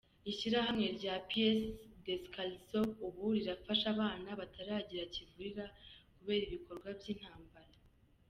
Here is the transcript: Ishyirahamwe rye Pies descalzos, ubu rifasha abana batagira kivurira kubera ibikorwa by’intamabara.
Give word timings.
Ishyirahamwe 0.31 0.87
rye 0.97 1.13
Pies 1.27 1.59
descalzos, 2.07 2.91
ubu 3.05 3.23
rifasha 3.47 3.85
abana 3.95 4.29
batagira 4.39 5.03
kivurira 5.13 5.65
kubera 6.15 6.43
ibikorwa 6.47 6.89
by’intamabara. 6.97 7.75